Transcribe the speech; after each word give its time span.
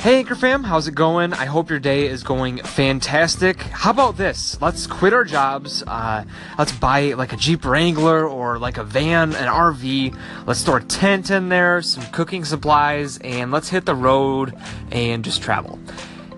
Hey 0.00 0.18
Anchor 0.18 0.36
fam, 0.36 0.62
how's 0.62 0.86
it 0.86 0.94
going? 0.94 1.32
I 1.32 1.46
hope 1.46 1.70
your 1.70 1.80
day 1.80 2.06
is 2.06 2.22
going 2.22 2.58
fantastic. 2.58 3.60
How 3.60 3.90
about 3.90 4.16
this? 4.16 4.56
Let's 4.62 4.86
quit 4.86 5.12
our 5.12 5.24
jobs. 5.24 5.82
Uh, 5.84 6.22
let's 6.56 6.70
buy 6.70 7.14
like 7.14 7.32
a 7.32 7.36
Jeep 7.36 7.64
Wrangler 7.64 8.24
or 8.24 8.60
like 8.60 8.78
a 8.78 8.84
van, 8.84 9.34
an 9.34 9.48
RV. 9.48 10.16
Let's 10.46 10.60
store 10.60 10.76
a 10.76 10.84
tent 10.84 11.32
in 11.32 11.48
there, 11.48 11.82
some 11.82 12.06
cooking 12.12 12.44
supplies, 12.44 13.18
and 13.18 13.50
let's 13.50 13.70
hit 13.70 13.86
the 13.86 13.96
road 13.96 14.56
and 14.92 15.24
just 15.24 15.42
travel. 15.42 15.80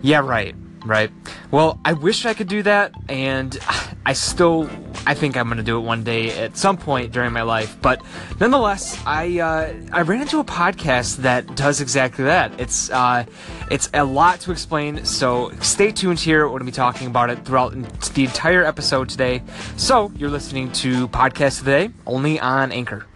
Yeah, 0.01 0.21
right, 0.21 0.55
right. 0.85 1.11
Well, 1.51 1.81
I 1.85 1.93
wish 1.93 2.27
I 2.27 2.35
could 2.35 2.49
do 2.49 2.63
that, 2.63 2.93
and 3.09 3.59
I 4.07 4.13
still, 4.13 4.69
I 5.07 5.15
think 5.15 5.37
I'm 5.37 5.49
gonna 5.49 5.63
do 5.63 5.77
it 5.79 5.83
one 5.83 6.05
day 6.05 6.31
at 6.39 6.57
some 6.57 6.77
point 6.77 7.13
during 7.13 7.33
my 7.33 7.43
life. 7.43 7.77
But 7.81 8.03
nonetheless, 8.39 9.01
I 9.07 9.41
uh, 9.41 9.75
I 9.93 10.03
ran 10.03 10.23
into 10.23 10.39
a 10.39 10.45
podcast 10.45 11.19
that 11.19 11.57
does 11.57 11.81
exactly 11.81 12.25
that. 12.25 12.59
It's 12.61 12.91
uh, 12.91 13.25
it's 13.71 13.91
a 13.95 14.05
lot 14.05 14.41
to 14.41 14.53
explain, 14.53 15.05
so 15.05 15.53
stay 15.61 15.93
tuned 15.93 16.21
here. 16.21 16.47
We're 16.47 16.59
gonna 16.59 16.65
be 16.65 16.73
talking 16.73 17.09
about 17.09 17.31
it 17.31 17.45
throughout 17.45 17.73
the 18.15 18.25
entire 18.25 18.65
episode 18.65 19.09
today. 19.09 19.43
So 19.77 20.13
you're 20.17 20.31
listening 20.31 20.73
to 20.73 21.09
podcast 21.09 21.59
today 21.59 21.91
only 22.07 22.39
on 22.41 22.73
Anchor. 22.73 23.07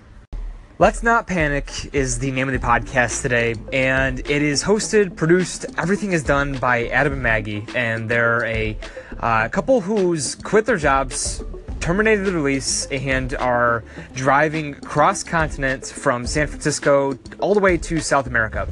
Let's 0.76 1.04
Not 1.04 1.28
Panic 1.28 1.94
is 1.94 2.18
the 2.18 2.32
name 2.32 2.48
of 2.48 2.60
the 2.60 2.66
podcast 2.66 3.22
today, 3.22 3.54
and 3.72 4.18
it 4.18 4.42
is 4.42 4.64
hosted, 4.64 5.14
produced, 5.14 5.66
everything 5.78 6.10
is 6.10 6.24
done 6.24 6.58
by 6.58 6.88
Adam 6.88 7.12
and 7.12 7.22
Maggie, 7.22 7.64
and 7.76 8.08
they're 8.08 8.44
a 8.44 8.76
uh, 9.20 9.48
couple 9.50 9.80
who's 9.82 10.34
quit 10.34 10.66
their 10.66 10.76
jobs, 10.76 11.44
terminated 11.78 12.24
the 12.24 12.40
lease, 12.40 12.86
and 12.86 13.36
are 13.36 13.84
driving 14.16 14.74
cross 14.74 15.22
continent 15.22 15.86
from 15.86 16.26
San 16.26 16.48
Francisco 16.48 17.16
all 17.38 17.54
the 17.54 17.60
way 17.60 17.76
to 17.76 18.00
South 18.00 18.26
America. 18.26 18.66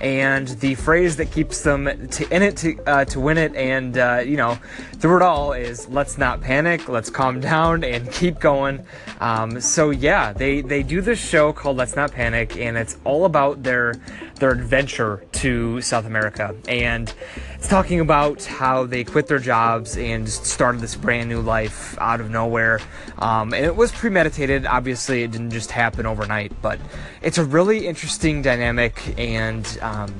And 0.00 0.48
the 0.48 0.74
phrase 0.74 1.16
that 1.16 1.30
keeps 1.32 1.62
them 1.62 1.86
to, 2.08 2.34
in 2.34 2.42
it 2.42 2.56
to, 2.58 2.78
uh, 2.86 3.04
to 3.06 3.20
win 3.20 3.38
it, 3.38 3.54
and 3.54 3.96
uh, 3.96 4.22
you 4.24 4.36
know, 4.36 4.58
through 4.94 5.16
it 5.16 5.22
all 5.22 5.52
is 5.52 5.88
let's 5.88 6.18
not 6.18 6.40
panic, 6.40 6.88
let's 6.88 7.10
calm 7.10 7.40
down, 7.52 7.84
and 7.84 8.10
keep 8.12 8.38
going. 8.38 8.84
Um, 9.20 9.60
so 9.60 9.90
yeah, 9.90 10.32
they 10.32 10.60
they 10.60 10.82
do 10.82 11.00
this 11.00 11.18
show 11.18 11.52
called 11.52 11.76
Let's 11.76 11.96
Not 11.96 12.12
Panic, 12.12 12.56
and 12.56 12.76
it's 12.76 12.98
all 13.04 13.24
about 13.24 13.62
their 13.62 13.94
their 14.38 14.50
adventure 14.50 15.24
to 15.32 15.80
South 15.80 16.06
America, 16.06 16.54
and 16.68 17.12
it's 17.54 17.68
talking 17.68 18.00
about 18.00 18.44
how 18.44 18.84
they 18.84 19.04
quit 19.04 19.26
their 19.26 19.38
jobs 19.38 19.96
and 19.96 20.28
started 20.28 20.80
this 20.80 20.94
brand 20.94 21.28
new 21.28 21.40
life 21.40 21.96
out 21.98 22.20
of 22.20 22.30
nowhere. 22.30 22.80
Um, 23.18 23.54
and 23.54 23.64
it 23.64 23.76
was 23.76 23.92
premeditated. 23.92 24.66
Obviously, 24.66 25.22
it 25.22 25.30
didn't 25.30 25.50
just 25.50 25.70
happen 25.70 26.06
overnight, 26.06 26.52
but 26.62 26.78
it's 27.22 27.38
a 27.38 27.44
really 27.44 27.86
interesting 27.86 28.42
dynamic 28.42 29.18
and. 29.18 29.78
Um, 29.82 30.14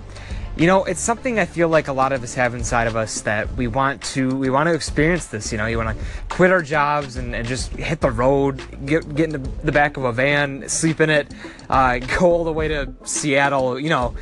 you 0.56 0.66
know 0.66 0.84
it's 0.84 1.00
something 1.00 1.38
i 1.38 1.44
feel 1.44 1.68
like 1.68 1.88
a 1.88 1.92
lot 1.92 2.12
of 2.12 2.22
us 2.22 2.34
have 2.34 2.54
inside 2.54 2.86
of 2.86 2.96
us 2.96 3.20
that 3.22 3.52
we 3.56 3.66
want 3.66 4.02
to 4.02 4.34
we 4.36 4.48
want 4.48 4.66
to 4.66 4.74
experience 4.74 5.26
this 5.26 5.52
you 5.52 5.58
know? 5.58 5.66
You 5.66 5.76
want 5.78 5.98
to 5.98 6.04
quit 6.28 6.50
our 6.50 6.62
jobs 6.62 7.16
and, 7.16 7.34
and 7.34 7.46
just 7.46 7.72
hit 7.72 8.00
the 8.00 8.10
road 8.10 8.62
get, 8.86 9.14
get 9.14 9.34
in 9.34 9.42
the 9.62 9.72
back 9.72 9.96
of 9.96 10.04
a 10.04 10.12
van 10.12 10.68
sleep 10.68 11.00
in 11.00 11.10
it 11.10 11.32
uh, 11.68 11.98
go 12.18 12.32
all 12.32 12.44
the 12.44 12.52
way 12.52 12.68
to 12.68 12.92
seattle 13.04 13.78
you 13.78 13.90
know? 13.90 14.14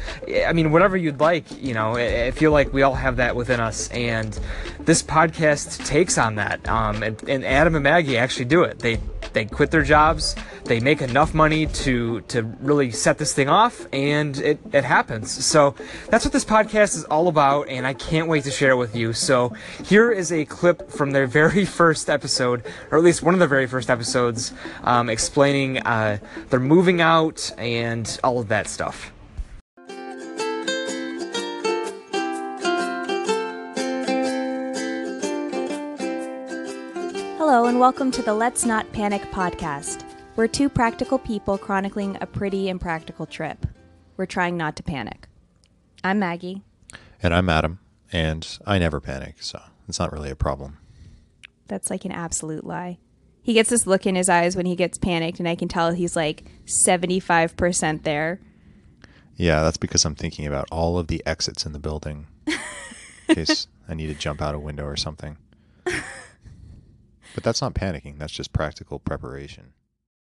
I 0.47 0.53
mean 0.53 0.73
whatever 0.73 0.97
you'd 0.97 1.21
like 1.21 1.63
you 1.63 1.75
know? 1.75 1.97
I, 1.97 2.27
I 2.27 2.31
feel 2.33 2.51
like 2.51 2.73
we 2.73 2.83
all 2.83 2.95
have 2.95 3.17
that 3.17 3.37
within 3.37 3.61
us 3.61 3.89
and 3.91 4.39
this 4.81 5.03
podcast 5.03 5.87
takes 5.87 6.19
on 6.19 6.35
that 6.35 6.69
um, 6.69 7.03
and, 7.03 7.23
and 7.29 7.45
adam 7.45 7.77
and 7.77 7.85
maggie 7.85 8.19
actually 8.19 8.47
do 8.47 8.65
it. 8.65 8.81
They 8.81 8.99
they 9.35 9.45
quit 9.45 9.71
their 9.71 9.83
jobs 9.83 10.35
they 10.65 10.81
make 10.81 11.03
enough 11.03 11.35
money 11.35 11.67
to 11.67 12.21
to 12.23 12.43
really 12.61 12.91
set 12.91 13.19
this 13.19 13.35
thing 13.35 13.49
off 13.49 13.87
and 13.93 14.39
it, 14.39 14.59
it 14.73 14.85
happens. 14.85 15.31
So 15.45 15.75
that's 16.09 16.25
what 16.25 16.33
this 16.33 16.45
podcast 16.45 16.97
is 16.97 17.05
all 17.05 17.29
about 17.29 17.69
and 17.69 17.87
i 17.87 17.93
can't 17.95 18.29
wait 18.29 18.45
to 18.45 18.51
share 18.51 18.73
it 18.73 18.77
with 18.77 18.97
you. 18.97 19.13
So 19.13 19.51
here 19.85 20.11
is 20.11 20.33
a 20.33 20.45
clip 20.45 20.91
from 20.91 21.11
their 21.11 21.27
very 21.27 21.65
first 21.81 22.09
episode 22.09 22.65
or 22.91 22.99
at 22.99 23.05
least 23.05 23.23
one 23.23 23.35
of 23.35 23.41
the 23.41 23.47
very 23.47 23.67
first 23.67 23.91
episodes 23.91 24.53
um, 24.83 25.09
explaining 25.11 25.79
uh, 25.79 26.19
they're 26.51 26.61
moving 26.61 27.01
out 27.01 27.51
and 27.59 28.19
all 28.25 28.39
of 28.39 28.49
that 28.49 28.67
stuff 28.67 29.14
Hello, 37.55 37.67
and 37.67 37.79
welcome 37.79 38.11
to 38.11 38.21
the 38.21 38.35
Let's 38.35 38.65
Not 38.65 38.91
Panic 38.91 39.23
podcast. 39.31 40.03
We're 40.35 40.49
two 40.49 40.69
practical 40.69 41.21
people 41.21 41.57
chronicling 41.57 42.19
a 42.21 42.27
pretty 42.27 42.69
impractical 42.69 43.27
trip. 43.27 43.65
We're 44.17 44.27
trying 44.27 44.57
not 44.57 44.75
to 44.75 44.83
panic. 44.83 45.29
I'm 46.03 46.19
Maggie. 46.19 46.65
And 47.23 47.33
I'm 47.33 47.49
Adam, 47.49 47.79
and 48.11 48.59
I 48.67 48.81
never 48.81 49.01
panic, 49.01 49.37
so 49.39 49.63
it's 49.89 50.01
not 50.01 50.11
really 50.11 50.31
a 50.31 50.35
problem. 50.35 50.79
That's 51.69 51.91
like 51.91 52.05
an 52.05 52.11
absolute 52.11 52.65
lie. 52.65 52.99
He 53.41 53.55
gets 53.55 53.71
this 53.71 53.87
look 53.87 54.05
in 54.05 54.17
his 54.17 54.29
eyes 54.29 54.57
when 54.57 54.67
he 54.67 54.75
gets 54.75 54.99
panicked, 54.99 55.39
and 55.39 55.49
I 55.49 55.55
can 55.55 55.69
tell 55.69 55.93
he's 55.93 56.17
like 56.17 56.43
75% 56.67 58.03
there. 58.03 58.41
Yeah, 59.37 59.63
that's 59.63 59.77
because 59.77 60.05
I'm 60.05 60.17
thinking 60.17 60.49
about 60.49 60.67
all 60.73 60.99
of 60.99 61.07
the 61.07 61.23
exits 61.25 61.65
in 61.65 61.73
the 61.73 61.79
building 61.79 62.27
in 62.49 63.35
case 63.37 63.69
I 63.89 63.95
need 63.95 64.09
to 64.09 64.15
jump 64.15 64.43
out 64.43 64.57
a 64.57 64.59
window 64.59 64.87
or 64.87 64.97
something. 64.97 65.37
But 67.35 67.43
that's 67.43 67.61
not 67.61 67.75
panicking, 67.75 68.19
that's 68.19 68.33
just 68.33 68.53
practical 68.53 68.99
preparation. 68.99 69.73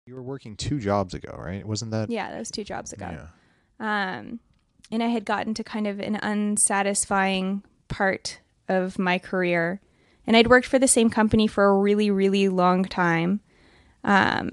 You 0.07 0.16
were 0.16 0.23
working 0.23 0.55
two 0.55 0.79
jobs 0.79 1.13
ago, 1.13 1.35
right? 1.38 1.66
Wasn't 1.66 1.91
that? 1.91 2.09
Yeah, 2.09 2.31
that 2.31 2.39
was 2.39 2.51
two 2.51 2.63
jobs 2.63 2.93
ago. 2.93 3.09
Yeah. 3.11 3.27
Um, 3.79 4.39
and 4.91 5.01
I 5.01 5.07
had 5.07 5.25
gotten 5.25 5.53
to 5.55 5.63
kind 5.63 5.88
of 5.88 5.99
an 5.99 6.15
unsatisfying 6.15 7.63
part 7.88 8.39
of 8.67 8.99
my 8.99 9.19
career. 9.19 9.81
And 10.27 10.35
I'd 10.35 10.47
worked 10.47 10.67
for 10.67 10.79
the 10.79 10.88
same 10.88 11.09
company 11.09 11.47
for 11.47 11.65
a 11.65 11.77
really, 11.77 12.09
really 12.09 12.49
long 12.49 12.85
time. 12.85 13.41
Um, 14.03 14.51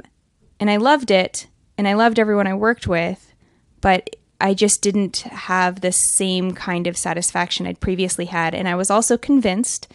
and 0.61 0.71
I 0.71 0.77
loved 0.77 1.11
it, 1.11 1.49
and 1.77 1.89
I 1.89 1.95
loved 1.95 2.19
everyone 2.19 2.47
I 2.47 2.55
worked 2.55 2.87
with, 2.87 3.35
but 3.81 4.17
I 4.41 4.55
just 4.55 4.83
didn't 4.83 5.19
have 5.19 5.81
the 5.81 5.93
same 5.93 6.53
kind 6.53 6.87
of 6.87 6.97
satisfaction 6.97 7.67
I'd 7.67 7.81
previously 7.81 8.27
had. 8.27 8.55
And 8.55 8.69
I 8.69 8.75
was 8.75 8.91
also 8.91 9.17
convinced 9.17 9.89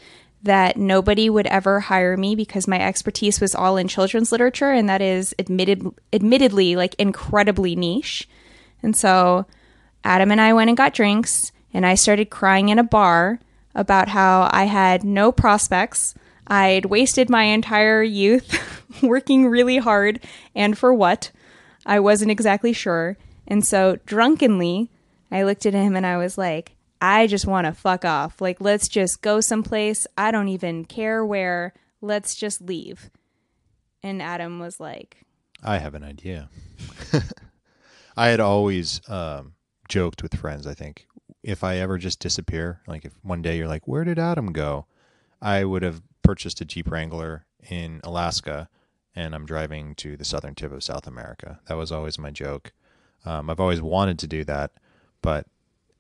that 0.44 0.78
nobody 0.78 1.30
would 1.30 1.48
ever 1.48 1.80
hire 1.80 2.16
me 2.16 2.36
because 2.36 2.68
my 2.68 2.80
expertise 2.80 3.42
was 3.42 3.56
all 3.56 3.78
in 3.78 3.88
children's 3.88 4.31
literature, 4.31 4.72
and 4.72 4.88
that 4.88 5.02
is 5.02 5.36
admitted, 5.40 5.86
admittedly 6.14 6.75
like 6.75 6.96
incredibly 6.96 7.75
niche. 7.75 8.28
And 8.84 8.96
so 8.96 9.46
Adam 10.03 10.31
and 10.31 10.40
I 10.40 10.53
went 10.53 10.70
and 10.70 10.78
got 10.78 10.94
drinks, 10.94 11.52
and 11.74 11.86
I 11.86 11.96
started 11.96 12.30
crying 12.30 12.70
in 12.70 12.80
a 12.80 12.84
bar 12.84 13.40
about 13.76 14.09
how 14.09 14.50
I 14.52 14.66
had 14.66 15.03
no 15.03 15.31
prospects. 15.31 16.16
I'd 16.47 16.86
wasted 16.86 17.30
my 17.30 17.44
entire 17.44 18.02
youth 18.02 18.58
working 19.02 19.47
really 19.47 19.78
hard, 19.78 20.24
and 20.56 20.78
for 20.78 20.94
what? 20.94 21.31
I 21.86 22.00
wasn't 22.00 22.31
exactly 22.31 22.74
sure. 22.74 23.18
And 23.47 23.66
so, 23.66 23.97
drunkenly, 24.06 24.90
I 25.31 25.44
looked 25.44 25.66
at 25.66 25.74
him 25.74 25.96
and 25.96 26.06
I 26.06 26.18
was 26.18 26.38
like, 26.38 26.77
I 27.02 27.28
just 27.28 27.46
want 27.46 27.66
to 27.66 27.74
fuck 27.74 28.06
off. 28.06 28.41
Like, 28.41 28.59
let's 28.59 28.88
just 28.88 29.22
go 29.22 29.40
someplace. 29.40 30.08
I 30.18 30.31
don't 30.31 30.47
even 30.47 30.85
care 30.85 31.25
where. 31.25 31.74
Let's 32.02 32.35
just 32.35 32.62
leave. 32.62 33.09
And 34.03 34.22
Adam 34.22 34.59
was 34.59 34.80
like, 34.80 35.25
I 35.63 35.80
have 35.80 35.96
an 35.96 36.03
idea. 36.03 36.50
I 38.18 38.28
had 38.28 38.40
always 38.40 39.02
um, 39.09 39.53
joked 39.88 40.24
with 40.24 40.35
friends, 40.35 40.68
I 40.68 40.74
think, 40.74 41.08
if 41.44 41.63
I 41.63 41.78
ever 41.78 41.97
just 41.97 42.19
disappear, 42.19 42.81
like 42.88 43.06
if 43.06 43.14
one 43.24 43.41
day 43.41 43.58
you're 43.58 43.68
like, 43.68 43.88
where 43.88 44.03
did 44.03 44.19
Adam 44.19 44.52
go? 44.52 44.85
I 45.41 45.64
would 45.64 45.84
have 45.84 46.02
purchased 46.22 46.62
a 46.62 46.66
Jeep 46.66 46.90
Wrangler 46.90 47.46
in 47.69 48.02
Alaska 48.03 48.69
and 49.16 49.34
I'm 49.34 49.46
driving 49.46 49.96
to 49.96 50.16
the 50.16 50.25
southern 50.25 50.53
tip 50.53 50.72
of 50.72 50.84
South 50.84 51.08
America. 51.08 51.59
That 51.68 51.78
was 51.78 51.91
always 51.91 52.19
my 52.19 52.29
joke. 52.29 52.72
Um, 53.25 53.50
I've 53.50 53.59
always 53.59 53.81
wanted 53.81 54.19
to 54.19 54.28
do 54.28 54.44
that, 54.44 54.72
but 55.24 55.47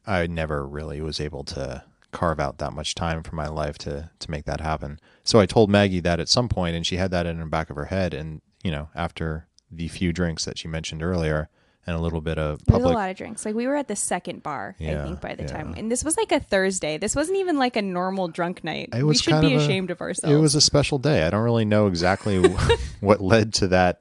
I 0.07 0.25
never 0.27 0.65
really 0.65 1.01
was 1.01 1.19
able 1.19 1.43
to 1.45 1.83
carve 2.11 2.39
out 2.39 2.57
that 2.59 2.71
much 2.73 2.95
time 2.95 3.21
for 3.21 3.35
my 3.35 3.47
life 3.47 3.77
to 3.79 4.09
to 4.19 4.31
make 4.31 4.45
that 4.45 4.61
happen. 4.61 4.99
So 5.23 5.39
I 5.39 5.45
told 5.45 5.69
Maggie 5.69 5.99
that 5.99 6.19
at 6.19 6.29
some 6.29 6.47
point, 6.49 6.75
and 6.75 6.85
she 6.87 6.95
had 6.97 7.11
that 7.11 7.25
in 7.25 7.39
the 7.39 7.45
back 7.45 7.69
of 7.69 7.75
her 7.75 7.85
head. 7.85 8.13
And 8.13 8.41
you 8.63 8.71
know, 8.71 8.89
after 8.95 9.47
the 9.71 9.87
few 9.89 10.13
drinks 10.13 10.45
that 10.45 10.57
she 10.57 10.67
mentioned 10.69 11.03
earlier, 11.03 11.49
and 11.85 11.95
a 11.95 11.99
little 11.99 12.21
bit 12.21 12.37
of 12.37 12.59
public, 12.65 12.85
a 12.85 12.89
lot 12.95 13.09
of 13.09 13.17
drinks. 13.17 13.45
Like 13.45 13.55
we 13.55 13.67
were 13.67 13.75
at 13.75 13.87
the 13.89 13.95
second 13.95 14.43
bar, 14.43 14.75
I 14.79 14.83
Yeah, 14.83 15.03
think, 15.03 15.21
by 15.21 15.35
the 15.35 15.43
yeah. 15.43 15.49
time. 15.49 15.73
And 15.77 15.91
this 15.91 16.03
was 16.03 16.15
like 16.17 16.31
a 16.31 16.39
Thursday. 16.39 16.97
This 16.97 17.15
wasn't 17.15 17.37
even 17.39 17.57
like 17.57 17.75
a 17.75 17.81
normal 17.81 18.27
drunk 18.29 18.63
night. 18.63 18.89
It 18.93 19.03
we 19.03 19.15
should 19.15 19.39
be 19.41 19.53
of 19.53 19.61
a- 19.61 19.63
ashamed 19.65 19.91
of 19.91 19.99
ourselves. 20.01 20.33
it 20.35 20.39
was 20.39 20.55
a 20.55 20.61
special 20.61 20.97
day. 20.99 21.23
I 21.25 21.29
don't 21.29 21.43
really 21.43 21.65
know 21.65 21.87
exactly 21.87 22.41
what 23.01 23.21
led 23.21 23.53
to 23.55 23.67
that 23.69 23.99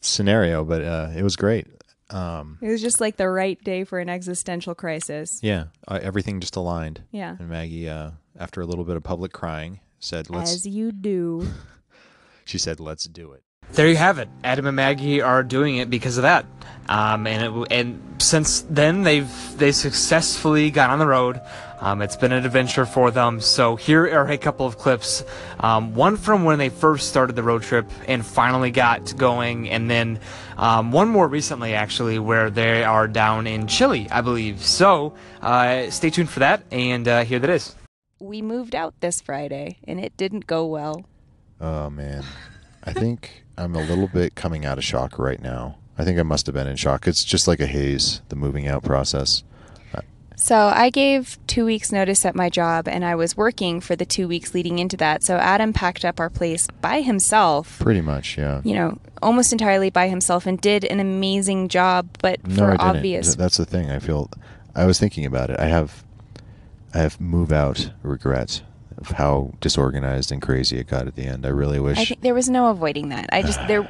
scenario, 0.00 0.64
but 0.64 0.82
uh, 0.82 1.10
it 1.16 1.22
was 1.22 1.36
great. 1.36 1.66
Um, 2.10 2.58
It 2.60 2.68
was 2.68 2.82
just 2.82 3.00
like 3.00 3.16
the 3.16 3.28
right 3.28 3.62
day 3.64 3.84
for 3.84 3.98
an 3.98 4.08
existential 4.08 4.74
crisis. 4.74 5.40
yeah, 5.42 5.64
uh, 5.88 5.98
everything 6.02 6.40
just 6.40 6.56
aligned. 6.56 7.02
Yeah. 7.10 7.36
And 7.38 7.48
Maggie, 7.48 7.88
uh, 7.88 8.10
after 8.38 8.60
a 8.60 8.66
little 8.66 8.84
bit 8.84 8.96
of 8.96 9.02
public 9.02 9.32
crying, 9.32 9.80
said, 10.00 10.28
"Let's." 10.30 10.52
As 10.52 10.66
you 10.66 10.92
do. 10.92 11.48
she 12.44 12.58
said, 12.58 12.80
"Let's 12.80 13.04
do 13.04 13.32
it." 13.32 13.42
there 13.72 13.88
you 13.88 13.96
have 13.96 14.18
it. 14.18 14.28
Adam 14.44 14.66
and 14.66 14.76
Maggie 14.76 15.22
are 15.22 15.42
doing 15.42 15.76
it 15.78 15.88
because 15.88 16.18
of 16.18 16.22
that. 16.22 16.44
Um, 16.88 17.26
and 17.26 17.42
it, 17.62 17.72
and 17.72 18.22
since 18.22 18.60
then 18.68 19.02
they've 19.02 19.30
they 19.56 19.72
successfully 19.72 20.70
got 20.70 20.90
on 20.90 20.98
the 20.98 21.06
road. 21.06 21.40
Um, 21.84 22.00
it's 22.00 22.16
been 22.16 22.32
an 22.32 22.46
adventure 22.46 22.86
for 22.86 23.10
them. 23.10 23.42
So 23.42 23.76
here 23.76 24.04
are 24.06 24.26
a 24.26 24.38
couple 24.38 24.64
of 24.64 24.78
clips. 24.78 25.22
Um, 25.60 25.94
one 25.94 26.16
from 26.16 26.44
when 26.44 26.58
they 26.58 26.70
first 26.70 27.10
started 27.10 27.36
the 27.36 27.42
road 27.42 27.62
trip 27.62 27.90
and 28.08 28.24
finally 28.24 28.70
got 28.70 29.14
going, 29.18 29.68
and 29.68 29.90
then 29.90 30.18
um, 30.56 30.92
one 30.92 31.08
more 31.10 31.28
recently 31.28 31.74
actually 31.74 32.18
where 32.18 32.48
they 32.48 32.84
are 32.84 33.06
down 33.06 33.46
in 33.46 33.66
Chile, 33.66 34.08
I 34.10 34.22
believe. 34.22 34.64
So 34.64 35.12
uh, 35.42 35.90
stay 35.90 36.08
tuned 36.08 36.30
for 36.30 36.40
that, 36.40 36.62
and 36.70 37.06
uh, 37.06 37.24
here 37.24 37.38
that 37.38 37.50
is. 37.50 37.74
We 38.18 38.40
moved 38.40 38.74
out 38.74 38.94
this 39.00 39.20
Friday, 39.20 39.76
and 39.86 40.00
it 40.00 40.16
didn't 40.16 40.46
go 40.46 40.64
well. 40.64 41.04
Oh 41.60 41.90
man, 41.90 42.24
I 42.82 42.94
think 42.94 43.44
I'm 43.58 43.74
a 43.74 43.84
little 43.84 44.08
bit 44.08 44.34
coming 44.34 44.64
out 44.64 44.78
of 44.78 44.84
shock 44.84 45.18
right 45.18 45.40
now. 45.40 45.76
I 45.98 46.04
think 46.04 46.18
I 46.18 46.22
must 46.22 46.46
have 46.46 46.54
been 46.54 46.66
in 46.66 46.76
shock. 46.76 47.06
It's 47.06 47.22
just 47.22 47.46
like 47.46 47.60
a 47.60 47.66
haze, 47.66 48.22
the 48.30 48.36
moving 48.36 48.68
out 48.68 48.84
process. 48.84 49.44
So 50.36 50.56
I 50.74 50.90
gave 50.90 51.38
two 51.46 51.64
weeks' 51.64 51.92
notice 51.92 52.24
at 52.24 52.34
my 52.34 52.50
job, 52.50 52.88
and 52.88 53.04
I 53.04 53.14
was 53.14 53.36
working 53.36 53.80
for 53.80 53.94
the 53.96 54.04
two 54.04 54.26
weeks 54.28 54.52
leading 54.54 54.78
into 54.78 54.96
that. 54.98 55.22
So 55.22 55.36
Adam 55.36 55.72
packed 55.72 56.04
up 56.04 56.18
our 56.20 56.30
place 56.30 56.66
by 56.80 57.00
himself. 57.02 57.78
Pretty 57.78 58.00
much, 58.00 58.36
yeah. 58.36 58.60
You 58.64 58.74
know, 58.74 58.98
almost 59.22 59.52
entirely 59.52 59.90
by 59.90 60.08
himself, 60.08 60.46
and 60.46 60.60
did 60.60 60.84
an 60.84 61.00
amazing 61.00 61.68
job. 61.68 62.08
But 62.20 62.46
No, 62.46 62.56
for 62.56 62.64
I 62.64 62.70
didn't. 62.72 62.80
obvious, 62.96 63.34
That's 63.36 63.56
the 63.56 63.64
thing. 63.66 63.90
I 63.90 63.98
feel. 63.98 64.30
I 64.74 64.86
was 64.86 64.98
thinking 64.98 65.24
about 65.24 65.50
it. 65.50 65.60
I 65.60 65.66
have, 65.66 66.04
I 66.92 66.98
have 66.98 67.20
move 67.20 67.52
out 67.52 67.92
regret 68.02 68.62
of 68.98 69.10
how 69.12 69.52
disorganized 69.60 70.32
and 70.32 70.42
crazy 70.42 70.78
it 70.78 70.88
got 70.88 71.06
at 71.06 71.14
the 71.14 71.24
end. 71.24 71.46
I 71.46 71.50
really 71.50 71.78
wish. 71.78 71.98
I 71.98 72.04
think 72.04 72.22
there 72.22 72.34
was 72.34 72.48
no 72.48 72.70
avoiding 72.70 73.10
that. 73.10 73.30
I 73.32 73.42
just 73.42 73.60
there, 73.68 73.88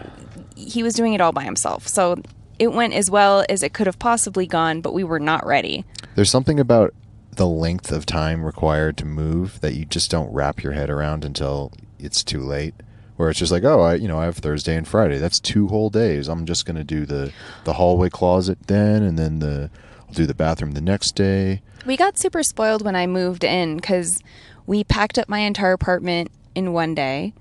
he 0.57 0.83
was 0.83 0.95
doing 0.95 1.15
it 1.15 1.21
all 1.23 1.33
by 1.33 1.45
himself. 1.45 1.89
So 1.89 2.17
it 2.59 2.73
went 2.73 2.95
as 2.95 3.11
well 3.11 3.45
as 3.49 3.63
it 3.63 3.73
could 3.73 3.87
have 3.87 3.99
possibly 3.99 4.47
gone, 4.47 4.81
but 4.81 4.95
we 4.95 5.05
were 5.05 5.21
not 5.21 5.47
ready. 5.47 5.85
There's 6.15 6.31
something 6.31 6.61
about 6.61 6.95
the 7.33 7.47
length 7.47 7.91
of 7.91 8.07
time 8.07 8.45
required 8.45 8.97
to 8.99 9.05
move 9.05 9.61
that 9.61 9.75
you 9.75 9.85
just 9.85 10.11
don't 10.11 10.33
wrap 10.33 10.63
your 10.63 10.73
head 10.73 10.91
around 10.91 11.25
until 11.25 11.73
it's 11.99 12.23
too 12.23 12.41
late. 12.41 12.75
Where 13.17 13.31
it's 13.31 13.39
just 13.39 13.53
like, 13.53 13.63
oh, 13.63 13.81
I 13.81 13.95
you 13.95 14.09
know 14.09 14.19
I 14.19 14.25
have 14.25 14.39
Thursday 14.39 14.75
and 14.75 14.87
Friday. 14.87 15.19
That's 15.19 15.39
two 15.39 15.69
whole 15.69 15.89
days. 15.89 16.27
I'm 16.29 16.47
just 16.47 16.67
gonna 16.67 16.83
do 16.83 17.07
the 17.07 17.33
the 17.63 17.75
hallway 17.75 18.11
closet 18.11 18.59
then, 18.67 19.05
and 19.05 19.17
then 19.17 19.39
the 19.39 19.71
I'll 20.09 20.15
do 20.15 20.27
the 20.27 20.35
bathroom 20.35 20.73
the 20.73 20.81
next 20.81 21.13
day. 21.13 21.63
We 21.87 21.97
got 21.97 22.19
super 22.19 22.43
spoiled 22.43 22.85
when 22.85 22.97
I 22.97 23.07
moved 23.07 23.45
in 23.45 23.77
because 23.77 24.21
we 24.67 24.83
packed 24.83 25.17
up 25.17 25.29
my 25.29 25.41
entire 25.41 25.73
apartment 25.73 26.33
in 26.57 26.73
one 26.73 26.93
day, 26.95 27.35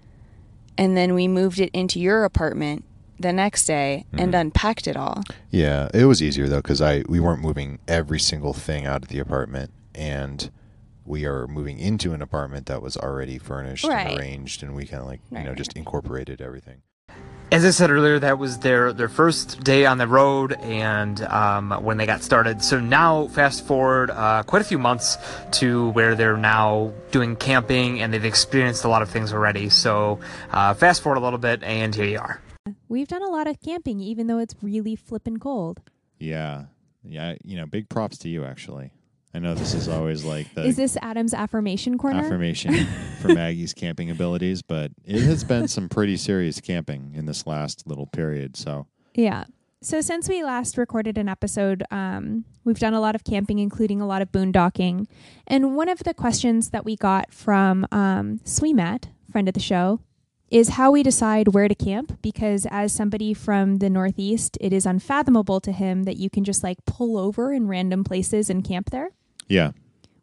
and 0.77 0.95
then 0.95 1.15
we 1.15 1.27
moved 1.27 1.59
it 1.59 1.71
into 1.73 1.99
your 1.99 2.23
apartment 2.23 2.85
the 3.19 3.31
next 3.33 3.65
day 3.65 4.05
and 4.13 4.33
unpacked 4.35 4.87
it 4.87 4.97
all. 4.97 5.23
Yeah, 5.49 5.89
it 5.93 6.05
was 6.05 6.21
easier 6.21 6.47
though 6.47 6.61
because 6.61 6.81
I 6.81 7.03
we 7.07 7.19
weren't 7.19 7.41
moving 7.41 7.79
every 7.87 8.19
single 8.19 8.53
thing 8.53 8.85
out 8.85 9.03
of 9.03 9.09
the 9.09 9.19
apartment, 9.19 9.71
and 9.95 10.49
we 11.05 11.25
are 11.25 11.47
moving 11.47 11.79
into 11.79 12.13
an 12.13 12.21
apartment 12.21 12.65
that 12.67 12.81
was 12.81 12.95
already 12.97 13.37
furnished 13.37 13.85
Right. 13.85 14.07
and 14.11 14.19
arranged, 14.19 14.63
and 14.63 14.73
we 14.75 14.85
kind 14.85 15.01
of 15.01 15.07
like 15.07 15.21
you 15.31 15.43
know 15.43 15.53
just 15.55 15.73
incorporated 15.73 16.41
everything. 16.41 16.81
As 17.51 17.63
I 17.65 17.69
said 17.69 17.91
earlier, 17.91 18.17
that 18.17 18.39
was 18.39 18.57
their, 18.59 18.93
their 18.93 19.09
first 19.09 19.63
day 19.63 19.85
on 19.85 19.99
the 19.99 20.07
road 20.07 20.53
and 20.53 21.21
um, 21.25 21.69
when 21.83 21.97
they 21.97 22.07
got 22.07 22.23
started. 22.23 22.63
So 22.63 22.79
now, 22.79 23.27
fast 23.27 23.67
forward 23.67 24.09
uh, 24.09 24.41
quite 24.41 24.63
a 24.63 24.65
few 24.65 24.79
months 24.79 25.19
to 25.59 25.89
where 25.89 26.15
they're 26.15 26.37
now 26.37 26.93
doing 27.11 27.35
camping 27.35 28.01
and 28.01 28.11
they've 28.11 28.25
experienced 28.25 28.85
a 28.85 28.87
lot 28.87 29.03
of 29.03 29.09
things 29.09 29.33
already. 29.33 29.69
So 29.69 30.19
uh, 30.49 30.73
fast 30.73 31.03
forward 31.03 31.19
a 31.19 31.21
little 31.21 31.37
bit, 31.37 31.61
and 31.61 31.93
here 31.93 32.05
you 32.05 32.17
are. 32.17 32.41
We've 32.87 33.07
done 33.07 33.23
a 33.23 33.29
lot 33.29 33.47
of 33.47 33.59
camping, 33.59 33.99
even 33.99 34.27
though 34.27 34.39
it's 34.39 34.55
really 34.61 34.95
flippin' 34.95 35.37
cold. 35.39 35.81
Yeah. 36.19 36.65
Yeah. 37.03 37.35
You 37.43 37.57
know, 37.57 37.65
big 37.65 37.89
props 37.89 38.17
to 38.19 38.29
you, 38.29 38.45
actually. 38.45 38.91
I 39.33 39.39
know 39.39 39.55
this 39.55 39.73
is 39.73 39.87
always 39.87 40.23
like 40.23 40.53
the 40.53 40.63
Is 40.63 40.75
this 40.75 40.95
Adam's 41.01 41.33
affirmation 41.33 41.97
corner? 41.97 42.19
affirmation 42.19 42.85
for 43.19 43.33
Maggie's 43.33 43.73
camping 43.73 44.11
abilities, 44.11 44.61
but 44.61 44.91
it 45.03 45.21
has 45.23 45.43
been 45.43 45.67
some 45.67 45.89
pretty 45.89 46.17
serious 46.17 46.61
camping 46.61 47.13
in 47.15 47.25
this 47.25 47.47
last 47.47 47.87
little 47.87 48.05
period. 48.05 48.55
So, 48.55 48.85
Yeah. 49.15 49.45
So 49.81 49.99
since 49.99 50.29
we 50.29 50.43
last 50.45 50.77
recorded 50.77 51.17
an 51.17 51.27
episode, 51.27 51.83
um, 51.91 52.45
we've 52.63 52.79
done 52.79 52.93
a 52.93 53.01
lot 53.01 53.15
of 53.15 53.25
camping, 53.25 53.59
including 53.59 53.99
a 53.99 54.07
lot 54.07 54.21
of 54.21 54.31
boondocking. 54.31 55.07
And 55.45 55.75
one 55.75 55.89
of 55.89 55.99
the 55.99 56.13
questions 56.13 56.69
that 56.69 56.85
we 56.85 56.95
got 56.95 57.33
from 57.33 57.85
um, 57.91 58.39
Sweemat, 58.45 59.09
friend 59.29 59.49
of 59.49 59.55
the 59.55 59.59
show, 59.59 59.99
is 60.53 60.69
how 60.69 60.91
we 60.91 61.01
decide 61.01 61.49
where 61.49 61.67
to 61.67 61.75
camp. 61.75 62.19
Because 62.21 62.67
as 62.69 62.93
somebody 62.93 63.33
from 63.33 63.77
the 63.79 63.89
Northeast, 63.89 64.57
it 64.61 64.71
is 64.71 64.85
unfathomable 64.85 65.59
to 65.61 65.71
him 65.71 66.03
that 66.03 66.17
you 66.17 66.29
can 66.29 66.43
just 66.43 66.63
like 66.63 66.77
pull 66.85 67.17
over 67.17 67.51
in 67.51 67.67
random 67.67 68.03
places 68.03 68.49
and 68.49 68.63
camp 68.63 68.91
there, 68.91 69.09
yeah. 69.47 69.71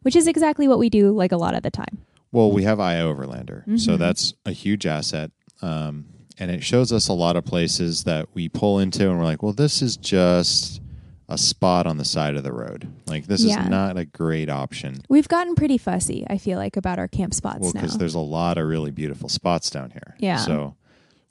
which 0.03 0.15
is 0.15 0.27
exactly 0.27 0.67
what 0.67 0.79
we 0.79 0.89
do 0.89 1.11
like 1.11 1.33
a 1.33 1.37
lot 1.37 1.53
of 1.53 1.63
the 1.63 1.69
time. 1.69 1.99
Well, 2.31 2.51
we 2.51 2.63
have 2.63 2.77
iOverlander, 2.77 3.77
so 3.77 3.97
that's 3.97 4.33
a 4.45 4.53
huge 4.53 4.85
asset, 4.85 5.31
um, 5.61 6.05
and 6.39 6.49
it 6.49 6.63
shows 6.63 6.93
us 6.93 7.09
a 7.09 7.13
lot 7.13 7.35
of 7.35 7.43
places 7.43 8.05
that 8.05 8.29
we 8.33 8.47
pull 8.47 8.79
into, 8.79 9.09
and 9.09 9.19
we're 9.19 9.25
like, 9.25 9.43
well, 9.43 9.51
this 9.51 9.81
is 9.81 9.97
just 9.97 10.81
a 11.31 11.37
spot 11.37 11.87
on 11.87 11.97
the 11.97 12.05
side 12.05 12.35
of 12.35 12.43
the 12.43 12.51
road. 12.51 12.87
Like 13.07 13.25
this 13.25 13.43
Yeah. 13.43 13.63
is 13.63 13.69
not 13.69 13.97
a 13.97 14.05
great 14.05 14.49
option. 14.49 15.01
We've 15.09 15.27
gotten 15.27 15.55
pretty 15.55 15.77
fussy, 15.77 16.25
I 16.29 16.37
feel 16.37 16.57
like, 16.57 16.75
about 16.77 16.99
our 16.99 17.07
camp 17.07 17.33
spots 17.33 17.59
Well, 17.61 17.71
now. 17.73 17.81
because 17.81 17.97
there's 17.97 18.15
a 18.15 18.19
lot 18.19 18.57
of 18.57 18.67
really 18.67 18.91
beautiful 18.91 19.29
spots 19.29 19.69
down 19.69 19.91
here. 19.91 20.15
Yeah. 20.19 20.37
So 20.37 20.75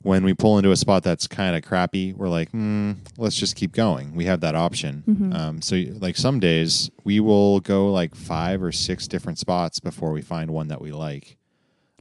when 0.01 0.23
we 0.23 0.33
pull 0.33 0.57
into 0.57 0.71
a 0.71 0.75
spot 0.75 1.03
that's 1.03 1.27
kind 1.27 1.55
of 1.55 1.61
crappy, 1.63 2.13
we're 2.13 2.29
like, 2.29 2.49
hmm, 2.49 2.93
let's 3.17 3.35
just 3.35 3.55
keep 3.55 3.71
going. 3.73 4.15
We 4.15 4.25
have 4.25 4.39
that 4.41 4.55
option. 4.55 5.03
Mhm. 5.07 5.35
Um, 5.39 5.61
so 5.61 5.75
like 5.99 6.17
some 6.17 6.39
days 6.39 6.89
we 7.03 7.19
will 7.19 7.59
go 7.59 7.91
like 7.91 8.15
five 8.15 8.63
or 8.63 8.71
six 8.71 9.07
different 9.07 9.37
spots 9.37 9.79
before 9.79 10.11
we 10.11 10.21
find 10.21 10.49
one 10.51 10.69
that 10.69 10.81
we 10.81 10.91
like. 10.91 11.37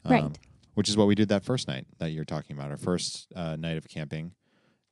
Um, 0.04 0.12
Right. 0.12 0.38
Which 0.74 0.88
is 0.88 0.96
what 0.96 1.06
we 1.08 1.14
did 1.14 1.28
that 1.28 1.44
first 1.44 1.68
night 1.68 1.86
that 1.98 2.12
you're 2.12 2.24
talking 2.24 2.56
about, 2.56 2.70
our 2.70 2.78
first 2.78 3.26
uh, 3.36 3.56
night 3.56 3.76
of 3.76 3.86
camping 3.88 4.32